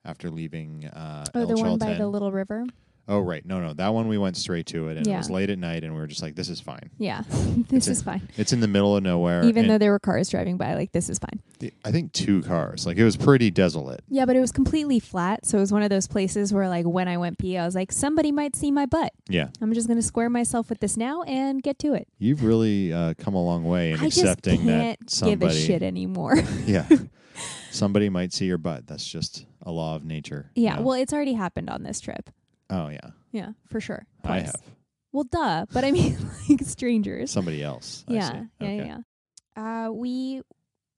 after 0.04 0.28
leaving 0.28 0.84
uh, 0.86 1.24
oh, 1.34 1.40
El 1.40 1.46
the 1.46 1.56
one 1.56 1.78
by 1.78 1.94
the 1.94 2.06
little 2.06 2.30
river? 2.30 2.66
Oh, 3.08 3.20
right. 3.20 3.44
No, 3.44 3.58
no. 3.60 3.72
That 3.72 3.94
one 3.94 4.06
we 4.06 4.18
went 4.18 4.36
straight 4.36 4.66
to 4.66 4.88
it 4.88 4.98
and 4.98 5.06
it 5.06 5.16
was 5.16 5.30
late 5.30 5.48
at 5.48 5.58
night 5.58 5.82
and 5.82 5.94
we 5.94 5.98
were 6.00 6.06
just 6.06 6.22
like, 6.22 6.34
this 6.34 6.50
is 6.50 6.60
fine. 6.60 6.90
Yeah, 6.98 7.22
this 7.68 7.88
is 7.88 8.02
fine. 8.02 8.28
It's 8.36 8.52
in 8.52 8.60
the 8.60 8.68
middle 8.68 8.96
of 8.96 9.02
nowhere. 9.02 9.44
Even 9.44 9.66
though 9.66 9.78
there 9.78 9.90
were 9.90 9.98
cars 9.98 10.28
driving 10.28 10.58
by, 10.58 10.74
like 10.74 10.92
this 10.92 11.08
is 11.08 11.18
fine. 11.18 11.40
the- 11.58 11.72
I 11.84 11.90
think 11.90 12.12
two 12.12 12.42
cars. 12.42 12.86
Like 12.86 12.98
it 12.98 13.04
was 13.04 13.16
pretty 13.16 13.50
desolate. 13.50 14.02
Yeah, 14.08 14.26
but 14.26 14.36
it 14.36 14.40
was 14.40 14.52
completely 14.52 15.00
flat, 15.00 15.46
so 15.46 15.56
it 15.56 15.60
was 15.60 15.72
one 15.72 15.82
of 15.82 15.90
those 15.90 16.06
places 16.06 16.52
where, 16.52 16.68
like, 16.68 16.84
when 16.84 17.08
I 17.08 17.16
went 17.16 17.38
pee, 17.38 17.56
I 17.56 17.64
was 17.64 17.74
like, 17.74 17.92
somebody 17.92 18.30
might 18.30 18.54
see 18.54 18.70
my 18.70 18.84
butt. 18.86 19.12
Yeah. 19.28 19.48
I'm 19.60 19.72
just 19.72 19.88
gonna 19.88 20.02
square 20.02 20.28
myself 20.28 20.68
with 20.68 20.80
this 20.80 20.96
now 20.96 21.22
and 21.22 21.62
get 21.62 21.78
to 21.80 21.94
it. 21.94 22.08
You've 22.18 22.44
really 22.44 22.92
uh, 22.92 23.14
come 23.16 23.34
a 23.34 23.42
long 23.42 23.64
way 23.64 23.92
in 23.92 24.00
I 24.00 24.04
just 24.04 24.18
accepting 24.18 24.62
can't 24.64 25.00
that 25.00 25.10
somebody, 25.10 25.38
give 25.38 25.62
a 25.62 25.66
shit 25.66 25.82
anymore. 25.82 26.36
yeah, 26.66 26.86
somebody 27.70 28.08
might 28.08 28.32
see 28.32 28.46
your 28.46 28.58
butt. 28.58 28.86
That's 28.86 29.06
just 29.06 29.46
a 29.62 29.70
law 29.70 29.96
of 29.96 30.04
nature. 30.04 30.50
you 30.54 30.64
yeah, 30.64 30.76
know? 30.76 30.82
well, 30.82 30.94
it's 30.94 31.12
already 31.12 31.34
happened 31.34 31.70
on 31.70 31.82
this 31.82 32.00
trip. 32.00 32.30
Oh 32.70 32.88
yeah, 32.88 33.10
Yeah, 33.32 33.50
for 33.66 33.80
sure. 33.80 34.06
I 34.24 34.40
have 34.40 34.62
Well, 35.12 35.24
duh, 35.30 35.66
but 35.72 35.84
I 35.84 35.90
mean, 35.90 36.16
like 36.48 36.60
strangers. 36.62 37.30
somebody 37.30 37.62
else. 37.62 38.04
Yeah, 38.08 38.44
yeah, 38.60 38.66
Okay. 38.66 38.76
yeah, 38.76 38.84
yeah. 39.56 39.86
Uh, 39.86 39.90
we 39.92 40.42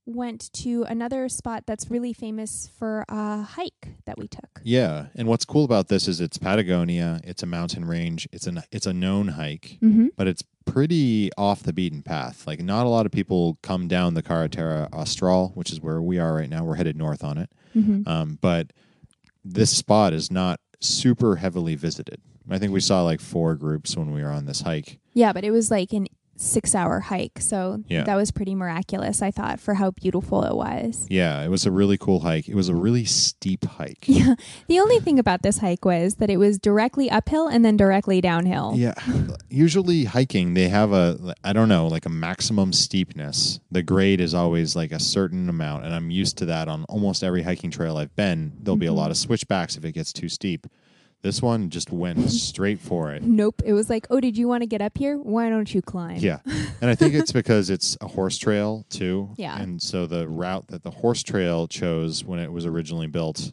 went 0.07 0.53
to 0.53 0.83
another 0.85 1.29
spot 1.29 1.63
that's 1.67 1.89
really 1.91 2.13
famous 2.13 2.69
for 2.79 3.05
a 3.09 3.43
hike 3.43 3.89
that 4.07 4.19
we 4.19 4.27
took. 4.27 4.61
Yeah, 4.65 5.07
and 5.15 5.29
what's 5.29 5.45
cool 5.45 5.65
about 5.65 5.89
this 5.89 6.09
is 6.09 6.21
it's 6.21 6.37
Patagonia. 6.39 7.21
It's 7.25 7.43
a 7.43 7.47
mountain 7.47 7.85
range. 7.85 8.29
It's 8.33 8.47
an 8.47 8.63
it's 8.73 8.87
a 8.87 8.93
known 8.93 9.29
hike, 9.29 9.79
Mm-hmm. 9.83 10.09
but 10.17 10.27
it's 10.27 10.43
pretty 10.67 11.31
off 11.39 11.63
the 11.63 11.73
beaten 11.73 12.03
path. 12.03 12.47
Like 12.47 12.61
not 12.61 12.87
a 12.87 12.89
lot 12.89 13.07
of 13.07 13.13
people 13.13 13.59
come 13.63 13.87
down 13.89 14.15
the 14.15 14.23
Carretera 14.23 14.89
Austral, 14.93 15.53
which 15.55 15.71
is 15.71 15.81
where 15.81 16.03
we 16.03 16.19
are 16.19 16.35
right 16.35 16.49
now. 16.51 16.65
We're 16.65 16.75
headed 16.77 16.97
north 16.97 17.23
on 17.25 17.39
it. 17.39 17.51
Mm-hmm. 17.77 18.09
Um, 18.09 18.39
but 18.41 18.73
this 19.45 19.71
spot 19.77 20.13
is 20.13 20.31
not 20.31 20.61
super 20.81 21.37
heavily 21.37 21.75
visited. 21.75 22.21
I 22.49 22.59
think 22.59 22.73
we 22.73 22.81
saw 22.81 23.03
like 23.03 23.21
four 23.21 23.55
groups 23.55 23.97
when 23.97 24.13
we 24.13 24.23
were 24.23 24.31
on 24.31 24.47
this 24.47 24.63
hike. 24.63 24.99
Yeah, 25.15 25.33
but 25.33 25.45
it 25.45 25.51
was 25.51 25.71
like 25.71 25.93
an 25.93 26.07
six 26.41 26.75
hour 26.75 27.01
hike. 27.01 27.39
So 27.41 27.83
Yeah. 27.89 28.05
that 28.05 28.17
was 28.17 28.31
pretty 28.31 28.55
miraculous, 28.55 29.21
I 29.21 29.31
thought, 29.31 29.61
for 29.61 29.75
how 29.75 29.91
beautiful 29.91 30.43
it 30.45 30.57
was. 30.57 31.07
Yeah, 31.11 31.43
it 31.43 31.49
was 31.49 31.67
a 31.67 31.71
really 31.71 31.99
cool 31.99 32.21
hike. 32.21 32.49
It 32.49 32.55
was 32.55 32.69
a 32.71 32.75
really 32.75 33.05
steep 33.05 33.65
hike. 33.67 34.05
Yeah. 34.09 34.35
The 34.67 34.79
only 34.81 35.01
thing 35.01 35.19
about 35.19 35.43
this 35.43 35.59
hike 35.59 35.85
was 35.85 36.15
that 36.17 36.31
it 36.31 36.39
was 36.39 36.59
directly 36.59 37.11
uphill 37.11 37.47
and 37.49 37.65
then 37.65 37.77
directly 37.77 38.21
downhill. 38.21 38.73
Yeah, 38.77 38.95
usually 39.49 40.05
hiking 40.05 40.55
they 40.55 40.69
have 40.69 40.93
a 40.93 41.35
I 41.45 41.53
don't 41.53 41.69
know 41.69 41.87
like 41.89 42.07
a 42.07 42.11
maximum 42.11 42.73
steepness. 42.73 43.61
The 43.71 43.83
grade 43.83 44.21
is 44.21 44.33
always 44.35 44.75
like 44.77 44.93
a 44.93 44.99
certain 45.01 45.49
amount, 45.49 45.85
and 45.85 45.95
I'm 45.95 46.11
used 46.11 46.39
to 46.39 46.47
that 46.47 46.69
on 46.69 46.85
almost 46.85 47.23
every 47.23 47.43
hiking 47.43 47.71
trail 47.71 47.97
I've 47.97 48.15
been. 48.17 48.53
There'll 48.63 48.77
be 48.77 48.87
a 48.87 48.91
Mhm. 48.91 48.97
lot 48.97 49.11
of 49.11 49.17
switchbacks 49.17 49.77
if 49.77 49.85
it 49.85 49.93
gets 49.93 50.13
too 50.13 50.29
steep. 50.29 50.67
This 51.23 51.43
one 51.43 51.69
just 51.71 51.91
went 51.91 52.31
straight 52.31 52.81
for 52.81 53.13
it. 53.13 53.23
Nope. 53.23 53.63
It 53.65 53.73
was 53.73 53.91
like, 53.91 54.07
oh, 54.11 54.21
did 54.21 54.39
you 54.39 54.49
want 54.49 54.63
to 54.63 54.67
get 54.67 54.81
up 54.81 54.97
here? 54.97 55.19
Why 55.19 55.51
don't 55.51 55.73
you 55.73 55.83
climb? 55.83 56.17
Yeah. 56.17 56.39
And 56.83 56.89
I 56.89 56.95
think 56.95 57.13
it's 57.13 57.31
because 57.31 57.69
it's 57.69 57.99
a 58.01 58.09
horse 58.09 58.39
trail 58.39 58.87
too. 58.89 59.35
Yeah. 59.37 59.61
And 59.61 59.83
so 59.83 60.07
the 60.07 60.27
route 60.27 60.69
that 60.69 60.83
the 60.83 60.91
horse 60.91 61.23
trail 61.23 61.69
chose 61.69 62.25
when 62.25 62.39
it 62.39 62.51
was 62.51 62.65
originally 62.65 63.07
built 63.07 63.53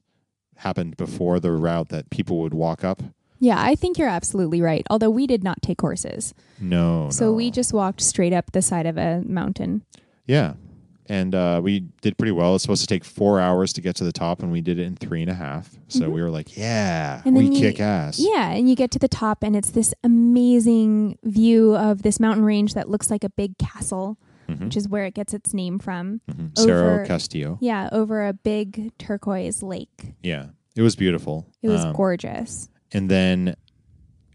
happened 0.55 0.95
before 0.95 1.41
the 1.41 1.51
route 1.51 1.89
that 1.89 2.09
people 2.09 2.39
would 2.39 2.53
walk 2.53 2.85
up. 2.85 3.03
Yeah, 3.39 3.61
I 3.61 3.75
think 3.75 3.97
you're 3.97 4.07
absolutely 4.07 4.61
right. 4.61 4.85
Although 4.89 5.09
we 5.09 5.27
did 5.27 5.43
not 5.43 5.61
take 5.61 5.81
horses. 5.81 6.33
No. 6.59 7.09
So 7.11 7.25
no. 7.25 7.33
we 7.33 7.51
just 7.51 7.73
walked 7.73 7.99
straight 7.99 8.31
up 8.31 8.53
the 8.53 8.61
side 8.61 8.85
of 8.85 8.97
a 8.97 9.21
mountain. 9.25 9.83
Yeah. 10.25 10.53
And 11.09 11.33
uh, 11.33 11.61
we 11.63 11.81
did 12.01 12.17
pretty 12.17 12.31
well. 12.33 12.55
It's 12.55 12.63
supposed 12.63 12.81
to 12.81 12.87
take 12.87 13.05
four 13.05 13.39
hours 13.39 13.71
to 13.73 13.81
get 13.81 13.95
to 13.97 14.03
the 14.03 14.11
top, 14.11 14.41
and 14.43 14.51
we 14.51 14.59
did 14.61 14.77
it 14.77 14.83
in 14.83 14.95
three 14.97 15.21
and 15.21 15.31
a 15.31 15.33
half. 15.33 15.69
So 15.87 16.09
we 16.09 16.21
were 16.21 16.29
like, 16.29 16.57
yeah, 16.57 17.19
Mm-hmm. 17.19 17.27
And 17.29 17.37
we 17.37 17.45
you- 17.45 17.59
kick 17.59 17.79
ass. 17.79 18.19
Yeah, 18.19 18.49
and 18.51 18.69
you 18.69 18.75
get 18.75 18.91
to 18.91 18.99
the 18.99 19.07
top, 19.07 19.41
and 19.43 19.55
it's 19.55 19.71
this 19.71 19.93
amazing 20.03 21.17
view 21.23 21.75
of 21.75 22.03
this 22.03 22.19
mountain 22.19 22.43
range 22.45 22.73
that 22.73 22.89
looks 22.89 23.09
like 23.09 23.23
a 23.23 23.29
big 23.29 23.57
castle, 23.57 24.17
Mhm. 24.49 24.65
which 24.65 24.77
is 24.77 24.87
where 24.87 25.05
it 25.05 25.13
gets 25.13 25.33
its 25.33 25.53
name 25.53 25.79
from. 25.79 26.21
Mhm. 26.29 26.57
Cerro 26.57 26.93
over- 26.95 27.05
Castillo. 27.05 27.57
Yeah, 27.61 27.89
over 27.91 28.25
a 28.27 28.33
big 28.33 28.91
turquoise 28.97 29.63
lake. 29.63 30.13
Yeah. 30.23 30.47
It 30.75 30.81
was 30.83 30.95
beautiful. 30.95 31.47
It 31.61 31.69
was 31.69 31.83
Um, 31.83 31.93
gorgeous. 31.93 32.69
And 32.91 33.09
then 33.09 33.55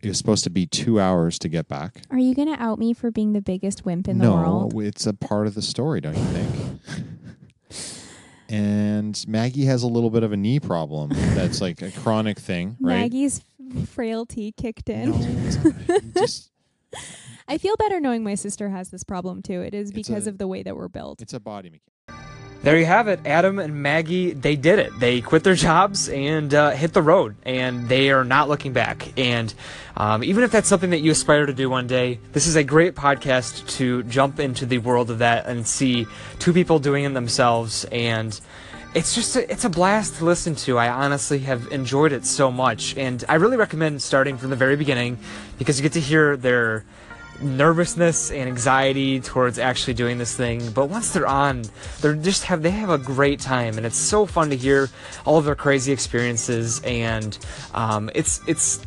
it 0.02 0.08
was 0.08 0.18
supposed 0.18 0.44
to 0.44 0.50
be 0.50 0.66
two 0.66 1.00
hours 1.00 1.38
to 1.38 1.48
get 1.48 1.68
back. 1.68 2.02
Are 2.10 2.18
you 2.18 2.34
going 2.34 2.48
to 2.48 2.60
out 2.60 2.78
me 2.78 2.92
for 2.92 3.10
being 3.10 3.32
the 3.32 3.40
biggest 3.40 3.84
wimp 3.84 4.08
in 4.08 4.18
the 4.18 4.24
no, 4.24 4.34
world? 4.34 4.82
it's 4.82 5.06
a 5.06 5.14
part 5.14 5.46
of 5.46 5.54
the 5.54 5.62
story, 5.62 6.00
don't 6.00 6.16
you 6.16 6.24
think? 6.24 6.70
and 8.48 9.24
Maggie 9.28 9.64
has 9.64 9.82
a 9.82 9.86
little 9.86 10.10
bit 10.10 10.22
of 10.22 10.32
a 10.32 10.36
knee 10.36 10.60
problem. 10.60 11.10
That's 11.34 11.60
like 11.60 11.80
a 11.82 11.90
chronic 11.90 12.38
thing, 12.38 12.76
right? 12.80 13.00
Maggie's 13.02 13.42
frailty 13.86 14.52
kicked 14.52 14.88
in. 14.90 15.10
No, 15.10 15.16
it's 15.20 15.64
not. 15.88 16.02
You 16.04 16.12
just 16.16 16.50
I 17.48 17.58
feel 17.58 17.76
better 17.76 18.00
knowing 18.00 18.22
my 18.24 18.34
sister 18.34 18.68
has 18.68 18.90
this 18.90 19.04
problem 19.04 19.42
too. 19.42 19.62
It 19.62 19.74
is 19.74 19.92
because 19.92 20.26
a- 20.26 20.30
of 20.30 20.38
the 20.38 20.46
way 20.48 20.62
that 20.62 20.76
we're 20.76 20.88
built. 20.88 21.22
it's 21.22 21.32
a 21.32 21.40
body 21.40 21.70
mechanic. 21.70 21.88
There 22.62 22.78
you 22.78 22.84
have 22.86 23.08
it. 23.08 23.18
Adam 23.24 23.58
and 23.58 23.82
Maggie, 23.82 24.34
they 24.34 24.54
did 24.54 24.78
it. 24.78 24.96
They 25.00 25.20
quit 25.20 25.42
their 25.42 25.56
jobs 25.56 26.08
and 26.08 26.54
uh, 26.54 26.70
hit 26.70 26.92
the 26.92 27.02
road, 27.02 27.34
and 27.42 27.88
they 27.88 28.12
are 28.12 28.24
not 28.24 28.48
looking 28.48 28.72
back. 28.72 29.18
And 29.18 29.52
um, 29.96 30.22
even 30.22 30.44
if 30.44 30.52
that's 30.52 30.68
something 30.68 30.90
that 30.90 31.00
you 31.00 31.10
aspire 31.10 31.44
to 31.44 31.52
do 31.52 31.68
one 31.68 31.88
day, 31.88 32.20
this 32.30 32.46
is 32.46 32.54
a 32.54 32.62
great 32.62 32.94
podcast 32.94 33.68
to 33.78 34.04
jump 34.04 34.38
into 34.38 34.64
the 34.64 34.78
world 34.78 35.10
of 35.10 35.18
that 35.18 35.46
and 35.46 35.66
see 35.66 36.06
two 36.38 36.52
people 36.52 36.78
doing 36.78 37.02
it 37.02 37.12
themselves. 37.14 37.84
And 37.86 38.40
it's 38.94 39.12
just 39.12 39.34
a, 39.34 39.50
it's 39.50 39.64
a 39.64 39.70
blast 39.70 40.18
to 40.18 40.24
listen 40.24 40.54
to. 40.54 40.78
I 40.78 40.88
honestly 40.88 41.40
have 41.40 41.66
enjoyed 41.72 42.12
it 42.12 42.24
so 42.24 42.52
much, 42.52 42.96
and 42.96 43.24
I 43.28 43.34
really 43.36 43.56
recommend 43.56 44.00
starting 44.02 44.36
from 44.38 44.50
the 44.50 44.56
very 44.56 44.76
beginning 44.76 45.18
because 45.58 45.80
you 45.80 45.82
get 45.82 45.94
to 45.94 46.00
hear 46.00 46.36
their 46.36 46.84
nervousness 47.42 48.30
and 48.30 48.48
anxiety 48.48 49.20
towards 49.20 49.58
actually 49.58 49.94
doing 49.94 50.18
this 50.18 50.36
thing 50.36 50.70
but 50.72 50.86
once 50.86 51.12
they're 51.12 51.26
on 51.26 51.62
they're 52.00 52.14
just 52.14 52.44
have 52.44 52.62
they 52.62 52.70
have 52.70 52.90
a 52.90 52.98
great 52.98 53.40
time 53.40 53.76
and 53.76 53.86
it's 53.86 53.96
so 53.96 54.26
fun 54.26 54.50
to 54.50 54.56
hear 54.56 54.88
all 55.24 55.38
of 55.38 55.44
their 55.44 55.54
crazy 55.54 55.92
experiences 55.92 56.80
and 56.84 57.38
um, 57.74 58.10
it's 58.14 58.40
it's 58.46 58.80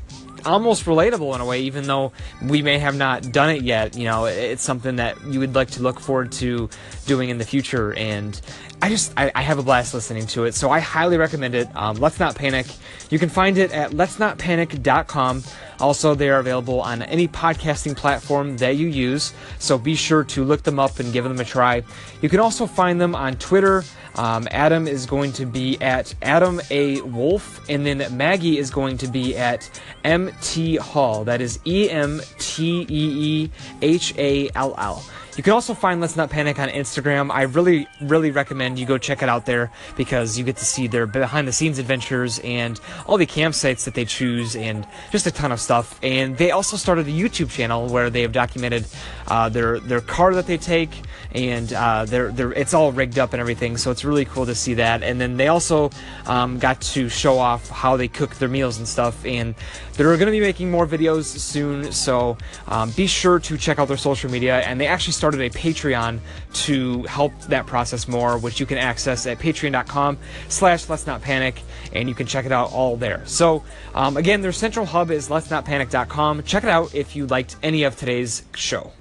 almost 0.46 0.86
relatable 0.86 1.34
in 1.34 1.42
a 1.42 1.46
way 1.46 1.62
even 1.62 1.86
though 1.86 2.12
we 2.44 2.62
may 2.62 2.78
have 2.78 2.96
not 2.96 3.32
done 3.32 3.50
it 3.50 3.64
yet 3.64 3.98
you 3.98 4.04
know 4.04 4.26
it's 4.26 4.62
something 4.62 4.98
that 4.98 5.20
you 5.26 5.40
would 5.40 5.56
like 5.56 5.70
to 5.72 5.82
look 5.82 6.00
forward 6.00 6.32
to 6.32 6.70
doing 7.08 7.30
in 7.30 7.38
the 7.38 7.46
future 7.46 7.94
and 7.96 8.42
I 8.86 8.90
just 8.90 9.14
I, 9.18 9.32
I 9.34 9.42
have 9.42 9.58
a 9.58 9.64
blast 9.64 9.96
listening 9.96 10.28
to 10.28 10.44
it, 10.44 10.54
so 10.54 10.70
I 10.70 10.80
highly 10.80 11.18
recommend 11.18 11.56
it. 11.56 11.68
Um, 11.76 11.96
Let's 11.96 12.20
Not 12.20 12.36
Panic. 12.36 12.68
You 13.10 13.18
can 13.18 13.30
find 13.30 13.58
it 13.58 13.72
at 13.72 13.94
letsnotpanic.com. 13.94 15.44
Also, 15.80 16.14
they 16.14 16.30
are 16.30 16.38
available 16.38 16.82
on 16.82 17.02
any 17.02 17.28
podcasting 17.28 17.98
platform 17.98 18.58
that 18.58 18.76
you 18.76 18.86
use, 18.86 19.34
so 19.58 19.80
be 19.80 19.96
sure 19.96 20.24
to 20.26 20.44
look 20.44 20.62
them 20.62 20.78
up 20.78 21.00
and 21.00 21.12
give 21.12 21.24
them 21.24 21.40
a 21.40 21.44
try. 21.44 21.82
You 22.22 22.30
can 22.30 22.40
also 22.40 22.68
find 22.68 23.02
them 23.02 23.16
on 23.16 23.38
Twitter. 23.38 23.84
Um, 24.18 24.48
Adam 24.52 24.88
is 24.88 25.08
going 25.08 25.34
to 25.34 25.48
be 25.48 25.82
at 25.82 26.14
Adam 26.22 26.62
A 26.70 27.02
Wolf, 27.02 27.68
and 27.68 27.88
then 27.88 28.16
Maggie 28.16 28.60
is 28.60 28.70
going 28.70 29.00
to 29.00 29.08
be 29.08 29.36
at 29.36 29.68
MT 30.04 30.76
Hall. 30.76 31.24
That 31.24 31.42
is 31.42 31.60
E 31.66 31.90
M 31.90 32.22
T 32.38 32.86
E 32.88 32.88
E 32.88 33.52
H 33.82 34.14
A 34.20 34.52
L 34.54 34.76
L. 34.78 35.04
You 35.36 35.44
can 35.44 35.52
also 35.52 35.74
find 35.74 36.00
Let's 36.00 36.16
Not 36.16 36.30
Panic 36.30 36.60
on 36.60 36.70
Instagram. 36.70 37.30
I 37.30 37.42
really, 37.42 37.90
really 38.00 38.32
recommend 38.32 38.80
you 38.80 38.86
go 38.86 38.98
check 38.98 39.22
it 39.22 39.28
out 39.28 39.46
there 39.46 39.70
because 39.98 40.38
you 40.38 40.46
get 40.46 40.56
to 40.58 40.64
see 40.64 40.88
their 40.88 41.06
behind 41.06 41.46
the 41.46 41.52
scenes 41.52 41.78
adventures 41.78 42.40
and 42.40 42.80
all 43.06 43.18
the 43.18 43.26
campsites 43.26 43.84
that 43.84 43.96
they 43.96 44.06
choose 44.06 44.56
and 44.56 44.88
just 45.12 45.28
a 45.28 45.32
ton 45.32 45.52
of 45.52 45.60
stuff. 45.60 46.00
And 46.02 46.38
they 46.38 46.52
also 46.52 46.78
started 46.78 47.08
a 47.08 47.12
YouTube 47.12 47.50
channel 47.50 47.90
where 47.90 48.10
they 48.10 48.22
have 48.22 48.32
documented 48.32 48.86
uh, 49.28 49.50
their 49.50 49.82
their 49.82 50.00
car 50.00 50.34
that 50.36 50.48
they 50.48 50.58
take 50.58 51.02
and 51.34 51.74
uh, 51.74 52.06
it's 52.10 52.74
all 52.74 52.94
rigged 52.94 53.20
up 53.20 53.34
and 53.34 53.42
everything. 53.42 53.76
So 53.76 53.92
it's 53.92 54.06
really 54.06 54.24
cool 54.24 54.46
to 54.46 54.56
see 54.56 54.76
that. 54.76 55.04
And 55.04 55.20
then 55.20 55.36
they 55.36 55.50
also 55.50 55.90
um, 56.28 56.60
got 56.60 56.80
to 56.82 57.10
show 57.10 57.38
off 57.38 57.70
how 57.70 57.98
they 57.98 58.08
cook 58.08 58.36
their 58.36 58.48
meals 58.48 58.78
and 58.78 58.88
stuff. 58.88 59.26
And 59.26 59.54
they're 59.94 60.16
going 60.16 60.28
to 60.28 60.32
be 60.32 60.40
making 60.40 60.72
more 60.72 60.88
videos 60.88 61.26
soon. 61.26 61.92
So 61.92 62.38
um, 62.68 62.92
be 62.92 63.06
sure 63.06 63.40
to 63.40 63.58
check 63.58 63.80
out 63.80 63.90
their 63.90 63.98
social 63.98 64.32
media. 64.32 64.62
And 64.62 64.80
they 64.80 64.88
actually 64.88 65.12
started 65.12 65.25
a 65.34 65.50
Patreon 65.50 66.20
to 66.54 67.04
help 67.04 67.38
that 67.44 67.66
process 67.66 68.08
more, 68.08 68.38
which 68.38 68.60
you 68.60 68.66
can 68.66 68.78
access 68.78 69.26
at 69.26 69.40
patreon.com 69.40 70.18
slash 70.50 70.90
let's 70.90 71.08
not 71.08 71.22
panic. 71.22 71.62
And 71.94 72.08
you 72.08 72.16
can 72.16 72.28
check 72.28 72.46
it 72.46 72.52
out 72.52 72.72
all 72.72 72.98
there. 72.98 73.22
So 73.26 73.64
um, 73.94 74.18
again, 74.18 74.42
their 74.42 74.52
central 74.52 74.86
hub 74.86 75.12
is 75.12 75.30
let's 75.30 75.50
not 75.50 75.66
panic.com. 75.66 76.44
Check 76.44 76.64
it 76.64 76.70
out 76.70 76.94
if 76.94 77.16
you 77.16 77.26
liked 77.28 77.56
any 77.64 77.84
of 77.84 77.96
today's 77.96 78.44
show. 78.56 78.92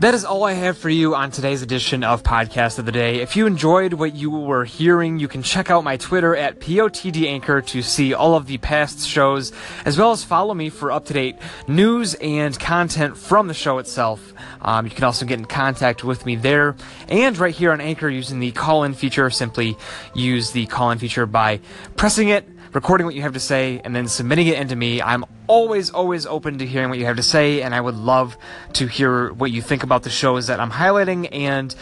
That 0.00 0.12
is 0.12 0.24
all 0.24 0.42
I 0.42 0.54
have 0.54 0.76
for 0.76 0.90
you 0.90 1.14
on 1.14 1.30
today's 1.30 1.62
edition 1.62 2.02
of 2.02 2.24
Podcast 2.24 2.80
of 2.80 2.84
the 2.84 2.90
Day. 2.90 3.20
If 3.20 3.36
you 3.36 3.46
enjoyed 3.46 3.92
what 3.92 4.12
you 4.12 4.28
were 4.28 4.64
hearing, 4.64 5.20
you 5.20 5.28
can 5.28 5.40
check 5.40 5.70
out 5.70 5.84
my 5.84 5.96
Twitter 5.96 6.34
at 6.34 6.58
POTD 6.58 7.28
Anchor 7.28 7.62
to 7.62 7.80
see 7.80 8.12
all 8.12 8.34
of 8.34 8.48
the 8.48 8.58
past 8.58 9.06
shows, 9.06 9.52
as 9.84 9.96
well 9.96 10.10
as 10.10 10.24
follow 10.24 10.52
me 10.52 10.68
for 10.68 10.90
up 10.90 11.04
to 11.06 11.12
date 11.12 11.36
news 11.68 12.14
and 12.14 12.58
content 12.58 13.16
from 13.16 13.46
the 13.46 13.54
show 13.54 13.78
itself. 13.78 14.34
Um, 14.62 14.84
you 14.84 14.90
can 14.90 15.04
also 15.04 15.26
get 15.26 15.38
in 15.38 15.44
contact 15.44 16.02
with 16.02 16.26
me 16.26 16.34
there 16.34 16.74
and 17.08 17.38
right 17.38 17.54
here 17.54 17.70
on 17.70 17.80
Anchor 17.80 18.08
using 18.08 18.40
the 18.40 18.50
call 18.50 18.82
in 18.82 18.94
feature. 18.94 19.30
Simply 19.30 19.78
use 20.12 20.50
the 20.50 20.66
call 20.66 20.90
in 20.90 20.98
feature 20.98 21.24
by 21.24 21.60
pressing 21.94 22.30
it 22.30 22.48
recording 22.74 23.06
what 23.06 23.14
you 23.14 23.22
have 23.22 23.32
to 23.34 23.40
say 23.40 23.80
and 23.84 23.94
then 23.94 24.08
submitting 24.08 24.48
it 24.48 24.58
into 24.58 24.74
me. 24.74 25.00
I'm 25.00 25.24
always, 25.46 25.90
always 25.90 26.26
open 26.26 26.58
to 26.58 26.66
hearing 26.66 26.88
what 26.88 26.98
you 26.98 27.04
have 27.04 27.16
to 27.16 27.22
say, 27.22 27.62
and 27.62 27.72
I 27.72 27.80
would 27.80 27.94
love 27.94 28.36
to 28.74 28.88
hear 28.88 29.32
what 29.32 29.52
you 29.52 29.62
think 29.62 29.84
about 29.84 30.02
the 30.02 30.10
shows 30.10 30.48
that 30.48 30.58
I'm 30.58 30.72
highlighting 30.72 31.28
and 31.30 31.72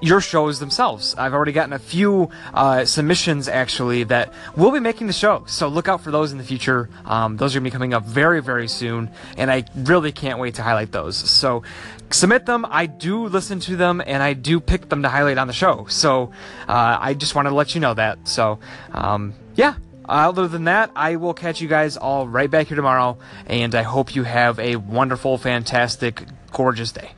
your 0.00 0.20
shows 0.20 0.58
themselves. 0.58 1.14
I've 1.16 1.34
already 1.34 1.52
gotten 1.52 1.72
a 1.72 1.78
few 1.78 2.30
uh, 2.52 2.84
submissions 2.84 3.46
actually 3.46 4.04
that 4.04 4.32
will 4.56 4.72
be 4.72 4.80
making 4.80 5.06
the 5.06 5.12
show, 5.12 5.44
so 5.46 5.68
look 5.68 5.86
out 5.86 6.00
for 6.00 6.10
those 6.10 6.32
in 6.32 6.38
the 6.38 6.44
future. 6.44 6.90
Um, 7.04 7.36
those 7.36 7.54
are 7.54 7.60
going 7.60 7.64
to 7.64 7.70
be 7.70 7.72
coming 7.72 7.94
up 7.94 8.04
very, 8.04 8.42
very 8.42 8.66
soon, 8.66 9.10
and 9.36 9.52
I 9.52 9.64
really 9.76 10.10
can't 10.10 10.40
wait 10.40 10.56
to 10.56 10.62
highlight 10.62 10.90
those. 10.90 11.16
So 11.16 11.62
submit 12.10 12.46
them. 12.46 12.66
I 12.68 12.86
do 12.86 13.26
listen 13.26 13.60
to 13.60 13.76
them, 13.76 14.02
and 14.04 14.20
I 14.20 14.32
do 14.32 14.58
pick 14.58 14.88
them 14.88 15.02
to 15.02 15.08
highlight 15.08 15.38
on 15.38 15.46
the 15.46 15.52
show. 15.52 15.86
So 15.88 16.32
uh, 16.66 16.98
I 17.00 17.14
just 17.14 17.36
wanted 17.36 17.50
to 17.50 17.54
let 17.54 17.76
you 17.76 17.80
know 17.80 17.94
that. 17.94 18.26
So 18.26 18.58
um, 18.92 19.34
yeah. 19.54 19.74
Other 20.10 20.48
than 20.48 20.64
that, 20.64 20.90
I 20.96 21.14
will 21.14 21.34
catch 21.34 21.60
you 21.60 21.68
guys 21.68 21.96
all 21.96 22.26
right 22.26 22.50
back 22.50 22.66
here 22.66 22.74
tomorrow, 22.74 23.16
and 23.46 23.72
I 23.76 23.82
hope 23.82 24.16
you 24.16 24.24
have 24.24 24.58
a 24.58 24.74
wonderful, 24.74 25.38
fantastic, 25.38 26.24
gorgeous 26.50 26.90
day. 26.90 27.12